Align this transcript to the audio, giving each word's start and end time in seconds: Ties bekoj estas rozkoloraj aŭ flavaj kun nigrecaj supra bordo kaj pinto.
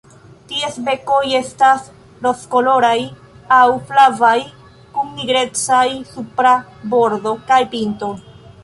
Ties 0.51 0.77
bekoj 0.85 1.19
estas 1.39 1.83
rozkoloraj 2.23 2.95
aŭ 3.59 3.61
flavaj 3.91 4.35
kun 4.97 5.15
nigrecaj 5.21 5.87
supra 6.17 6.57
bordo 6.97 7.39
kaj 7.53 7.63
pinto. 7.77 8.13